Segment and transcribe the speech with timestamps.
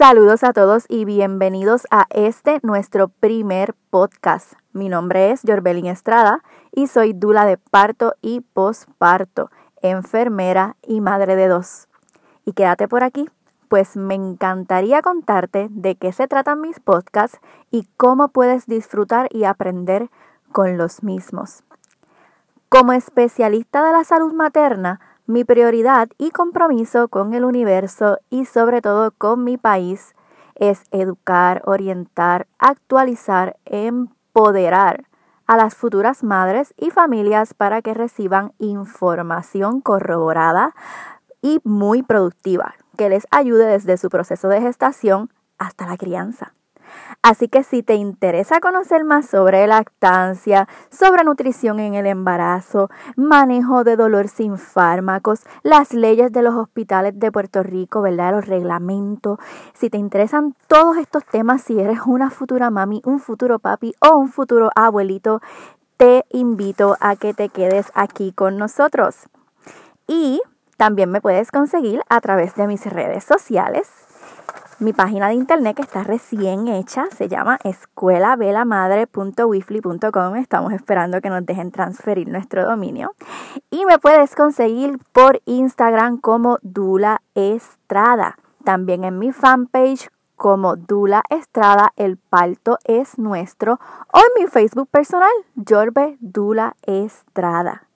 [0.00, 4.54] Saludos a todos y bienvenidos a este nuestro primer podcast.
[4.72, 6.42] Mi nombre es Jorbelín Estrada
[6.72, 9.50] y soy dula de parto y posparto,
[9.82, 11.86] enfermera y madre de dos.
[12.46, 13.28] Y quédate por aquí,
[13.68, 17.38] pues me encantaría contarte de qué se tratan mis podcasts
[17.70, 20.08] y cómo puedes disfrutar y aprender
[20.50, 21.62] con los mismos.
[22.70, 24.98] Como especialista de la salud materna,
[25.30, 30.14] mi prioridad y compromiso con el universo y sobre todo con mi país
[30.56, 35.04] es educar, orientar, actualizar, empoderar
[35.46, 40.74] a las futuras madres y familias para que reciban información corroborada
[41.42, 46.54] y muy productiva que les ayude desde su proceso de gestación hasta la crianza.
[47.22, 53.84] Así que si te interesa conocer más sobre lactancia, sobre nutrición en el embarazo, manejo
[53.84, 58.32] de dolor sin fármacos, las leyes de los hospitales de Puerto Rico, ¿verdad?
[58.32, 59.38] Los reglamentos.
[59.74, 64.16] Si te interesan todos estos temas, si eres una futura mami, un futuro papi o
[64.16, 65.42] un futuro abuelito,
[65.98, 69.28] te invito a que te quedes aquí con nosotros.
[70.06, 70.40] Y
[70.78, 74.09] también me puedes conseguir a través de mis redes sociales
[74.80, 80.36] mi página de internet que está recién hecha se llama escuelavelamadre.wifly.com.
[80.36, 83.12] Estamos esperando que nos dejen transferir nuestro dominio.
[83.70, 88.38] Y me puedes conseguir por Instagram como Dula Estrada.
[88.64, 93.78] También en mi fanpage como Dula Estrada, el palto es nuestro.
[94.12, 95.28] O en mi Facebook personal,
[95.68, 97.89] Jorbe Dula Estrada.